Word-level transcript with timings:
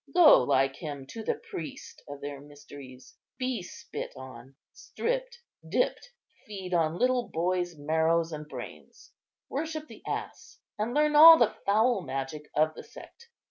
Go, 0.15 0.41
like 0.41 0.77
him, 0.77 1.05
to 1.11 1.21
the 1.21 1.35
priest 1.35 2.01
of 2.09 2.21
their 2.21 2.41
mysteries; 2.41 3.15
be 3.37 3.61
spit 3.61 4.11
on, 4.15 4.55
stripped, 4.73 5.37
dipped; 5.69 6.09
feed 6.47 6.73
on 6.73 6.97
little 6.97 7.29
boys' 7.29 7.77
marrow 7.77 8.23
and 8.31 8.47
brains; 8.49 9.11
worship 9.47 9.87
the 9.87 10.01
ass; 10.07 10.59
and 10.79 10.95
learn 10.95 11.15
all 11.15 11.37
the 11.37 11.55
foul 11.67 12.01
magic 12.01 12.49
of 12.55 12.73
the 12.73 12.83
sect. 12.83 13.29